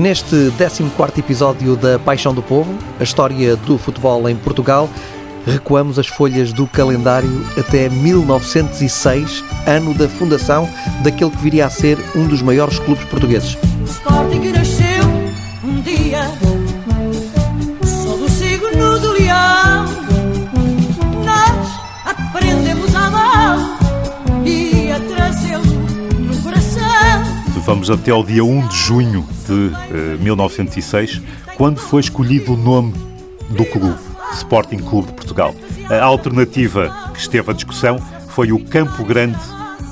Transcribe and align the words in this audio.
Neste 0.00 0.50
14 0.56 0.82
episódio 1.18 1.76
da 1.76 1.98
Paixão 1.98 2.32
do 2.32 2.42
Povo, 2.42 2.72
a 2.98 3.02
história 3.02 3.54
do 3.54 3.76
futebol 3.76 4.26
em 4.30 4.34
Portugal, 4.34 4.88
recuamos 5.44 5.98
as 5.98 6.06
folhas 6.06 6.54
do 6.54 6.66
calendário 6.66 7.28
até 7.58 7.86
1906, 7.90 9.44
ano 9.66 9.92
da 9.92 10.08
fundação 10.08 10.66
daquele 11.02 11.30
que 11.30 11.36
viria 11.36 11.66
a 11.66 11.70
ser 11.70 11.98
um 12.16 12.26
dos 12.26 12.40
maiores 12.40 12.78
clubes 12.78 13.04
portugueses. 13.04 13.58
Sporting 13.84 14.49
Vamos 27.70 27.88
até 27.88 28.10
ao 28.10 28.24
dia 28.24 28.44
1 28.44 28.66
de 28.66 28.76
junho 28.76 29.24
de 29.46 29.70
eh, 29.94 30.16
1906, 30.20 31.22
quando 31.56 31.78
foi 31.78 32.00
escolhido 32.00 32.54
o 32.54 32.56
nome 32.56 32.92
do 33.48 33.64
clube, 33.64 33.96
Sporting 34.32 34.78
Clube 34.78 35.06
de 35.06 35.14
Portugal. 35.14 35.54
A 35.88 36.02
alternativa 36.02 37.12
que 37.14 37.20
esteve 37.20 37.48
à 37.48 37.54
discussão 37.54 37.96
foi 38.30 38.50
o 38.50 38.58
Campo 38.58 39.04
Grande 39.04 39.38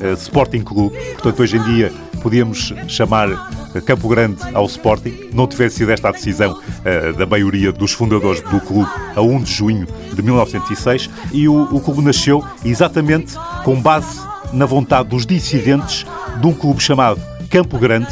eh, 0.00 0.12
Sporting 0.14 0.62
Clube. 0.62 0.98
Portanto, 1.12 1.40
hoje 1.40 1.56
em 1.56 1.62
dia 1.62 1.92
podíamos 2.20 2.74
chamar 2.88 3.30
eh, 3.72 3.80
Campo 3.80 4.08
Grande 4.08 4.42
ao 4.52 4.66
Sporting. 4.66 5.30
Não 5.32 5.46
tivesse 5.46 5.76
sido 5.76 5.92
esta 5.92 6.08
a 6.08 6.10
decisão 6.10 6.60
eh, 6.84 7.12
da 7.12 7.26
maioria 7.26 7.70
dos 7.70 7.92
fundadores 7.92 8.40
do 8.40 8.60
clube 8.60 8.90
a 9.14 9.22
1 9.22 9.42
de 9.44 9.52
junho 9.52 9.86
de 10.12 10.20
1906 10.20 11.08
e 11.30 11.48
o, 11.48 11.62
o 11.72 11.80
clube 11.80 12.02
nasceu 12.02 12.44
exatamente 12.64 13.36
com 13.62 13.80
base 13.80 14.20
na 14.52 14.66
vontade 14.66 15.10
dos 15.10 15.24
dissidentes 15.24 16.04
de 16.40 16.46
um 16.48 16.52
clube 16.52 16.82
chamado 16.82 17.37
Campo 17.50 17.78
Grande, 17.78 18.08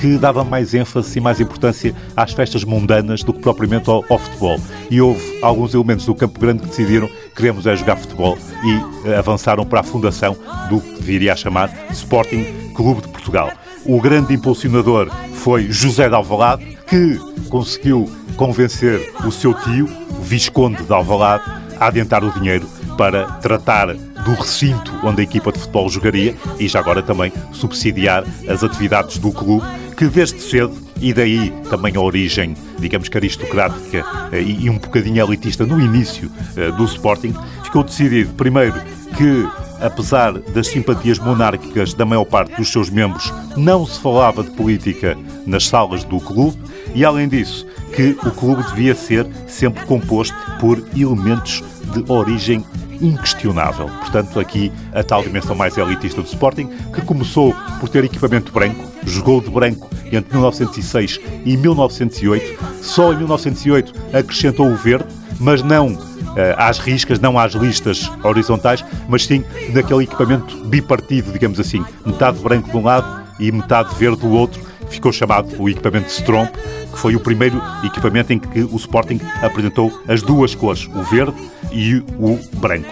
que 0.00 0.18
dava 0.18 0.42
mais 0.42 0.74
ênfase 0.74 1.18
e 1.18 1.20
mais 1.20 1.40
importância 1.40 1.94
às 2.16 2.32
festas 2.32 2.64
mundanas 2.64 3.22
do 3.22 3.32
que 3.32 3.40
propriamente 3.40 3.88
ao, 3.88 4.04
ao 4.08 4.18
futebol. 4.18 4.58
E 4.90 5.00
houve 5.00 5.38
alguns 5.42 5.74
elementos 5.74 6.06
do 6.06 6.14
Campo 6.14 6.40
Grande 6.40 6.62
que 6.62 6.68
decidiram 6.68 7.06
que 7.06 7.36
queremos 7.36 7.66
é 7.66 7.76
jogar 7.76 7.96
futebol 7.96 8.36
e 8.64 9.08
eh, 9.08 9.16
avançaram 9.16 9.64
para 9.64 9.80
a 9.80 9.84
fundação 9.84 10.36
do 10.68 10.80
que 10.80 11.02
viria 11.02 11.32
a 11.32 11.36
chamar 11.36 11.70
Sporting 11.90 12.72
Clube 12.74 13.02
de 13.02 13.08
Portugal. 13.08 13.52
O 13.84 14.00
grande 14.00 14.34
impulsionador 14.34 15.10
foi 15.34 15.70
José 15.70 16.08
de 16.08 16.14
Alvalade, 16.14 16.78
que 16.86 17.18
conseguiu 17.48 18.10
convencer 18.36 19.12
o 19.24 19.30
seu 19.30 19.54
tio, 19.54 19.88
o 20.10 20.22
Visconde 20.22 20.82
de 20.82 20.92
Alvalade, 20.92 21.44
a 21.78 21.86
adiantar 21.86 22.24
o 22.24 22.30
dinheiro 22.32 22.68
para 22.96 23.24
tratar 23.32 23.94
do 24.30 24.34
recinto 24.34 24.92
onde 25.02 25.22
a 25.22 25.24
equipa 25.24 25.50
de 25.50 25.58
futebol 25.58 25.88
jogaria 25.88 26.36
e 26.58 26.68
já 26.68 26.78
agora 26.78 27.02
também 27.02 27.32
subsidiar 27.52 28.24
as 28.48 28.62
atividades 28.62 29.18
do 29.18 29.32
clube, 29.32 29.66
que 29.96 30.06
desde 30.06 30.40
cedo, 30.40 30.72
e 31.00 31.12
daí 31.12 31.50
também 31.68 31.96
a 31.96 32.00
origem, 32.00 32.54
digamos 32.78 33.08
que 33.08 33.16
aristocrática 33.18 34.04
eh, 34.30 34.40
e 34.40 34.70
um 34.70 34.78
bocadinho 34.78 35.24
elitista 35.24 35.66
no 35.66 35.80
início 35.80 36.30
eh, 36.56 36.70
do 36.70 36.84
Sporting, 36.84 37.34
ficou 37.64 37.82
decidido, 37.82 38.32
primeiro, 38.34 38.80
que 39.16 39.48
apesar 39.80 40.32
das 40.38 40.68
simpatias 40.68 41.18
monárquicas 41.18 41.92
da 41.94 42.04
maior 42.04 42.24
parte 42.24 42.54
dos 42.54 42.70
seus 42.70 42.88
membros, 42.88 43.32
não 43.56 43.84
se 43.84 43.98
falava 43.98 44.44
de 44.44 44.50
política 44.50 45.16
nas 45.46 45.66
salas 45.66 46.04
do 46.04 46.20
clube 46.20 46.56
e, 46.94 47.04
além 47.04 47.28
disso, 47.28 47.66
que 47.96 48.16
o 48.24 48.30
clube 48.30 48.62
devia 48.68 48.94
ser 48.94 49.26
sempre 49.48 49.84
composto 49.86 50.36
por 50.60 50.78
elementos 50.94 51.64
de 51.92 52.04
origem 52.12 52.64
inquestionável. 53.00 53.86
Portanto, 53.86 54.38
aqui 54.38 54.72
a 54.92 55.02
tal 55.02 55.22
dimensão 55.22 55.54
mais 55.54 55.76
elitista 55.76 56.20
do 56.20 56.26
Sporting, 56.26 56.68
que 56.92 57.00
começou 57.02 57.54
por 57.78 57.88
ter 57.88 58.04
equipamento 58.04 58.52
branco, 58.52 58.84
jogou 59.04 59.40
de 59.40 59.50
branco 59.50 59.88
entre 60.12 60.32
1906 60.32 61.20
e 61.44 61.56
1908, 61.56 62.82
só 62.82 63.12
em 63.12 63.18
1908 63.18 63.92
acrescentou 64.12 64.66
o 64.66 64.76
verde, 64.76 65.06
mas 65.38 65.62
não 65.62 65.96
eh, 66.36 66.54
às 66.58 66.78
riscas, 66.78 67.18
não 67.18 67.38
às 67.38 67.54
listas 67.54 68.10
horizontais, 68.22 68.84
mas 69.08 69.24
sim 69.24 69.44
naquele 69.72 70.04
equipamento 70.04 70.56
bipartido, 70.64 71.32
digamos 71.32 71.58
assim, 71.58 71.84
metade 72.04 72.38
branco 72.40 72.70
de 72.70 72.76
um 72.76 72.84
lado 72.84 73.24
e 73.38 73.50
metade 73.50 73.94
verde 73.96 74.20
do 74.20 74.30
outro, 74.30 74.60
ficou 74.88 75.12
chamado 75.12 75.48
o 75.58 75.68
equipamento 75.68 76.08
Stromp, 76.08 76.52
que 76.54 76.79
foi 77.00 77.16
o 77.16 77.20
primeiro 77.20 77.60
equipamento 77.82 78.32
em 78.32 78.38
que 78.38 78.60
o 78.60 78.76
Sporting 78.76 79.18
apresentou 79.42 80.02
as 80.06 80.20
duas 80.22 80.54
cores, 80.54 80.86
o 80.86 81.02
verde 81.02 81.34
e 81.72 81.96
o 82.18 82.38
branco. 82.58 82.88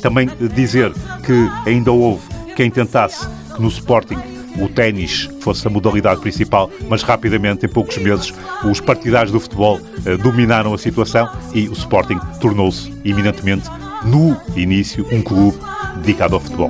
Também 0.00 0.28
dizer 0.54 0.92
que 1.24 1.48
ainda 1.64 1.92
houve 1.92 2.22
quem 2.56 2.68
tentasse 2.70 3.26
que 3.54 3.62
no 3.62 3.68
Sporting 3.68 4.18
o 4.58 4.68
ténis 4.68 5.30
fosse 5.40 5.66
a 5.66 5.70
modalidade 5.70 6.20
principal, 6.20 6.70
mas 6.88 7.02
rapidamente, 7.02 7.64
em 7.64 7.68
poucos 7.68 7.96
meses, 7.98 8.34
os 8.64 8.80
partidários 8.80 9.32
do 9.32 9.40
futebol 9.40 9.80
eh, 10.04 10.16
dominaram 10.16 10.74
a 10.74 10.78
situação 10.78 11.30
e 11.54 11.68
o 11.68 11.72
Sporting 11.72 12.18
tornou-se 12.40 12.92
eminentemente, 13.04 13.70
no 14.04 14.36
início, 14.56 15.06
um 15.12 15.22
clube 15.22 15.56
dedicado 15.98 16.34
ao 16.34 16.40
futebol. 16.40 16.68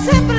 se 0.00 0.29